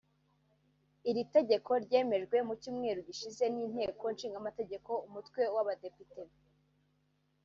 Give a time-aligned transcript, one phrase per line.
[1.09, 6.21] Iri tegeko ryemejwe mu cyumweru gishize n’inteko ishingamategeko umutwe w’abadepite